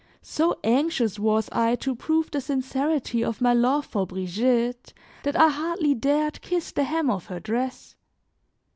So 0.23 0.57
anxious 0.63 1.19
was 1.19 1.47
I 1.51 1.75
to 1.75 1.93
prove 1.95 2.31
the 2.31 2.41
sincerity 2.41 3.23
of 3.23 3.39
my 3.39 3.53
love 3.53 3.85
for 3.85 4.07
Brigitte, 4.07 4.95
that 5.21 5.35
I 5.35 5.49
hardly 5.49 5.93
dared 5.93 6.41
kiss 6.41 6.71
the 6.71 6.85
hem 6.85 7.11
of 7.11 7.27
her 7.27 7.39
dress. 7.39 7.95